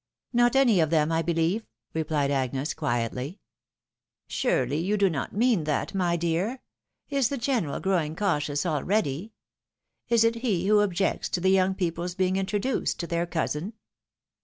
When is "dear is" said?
6.17-7.29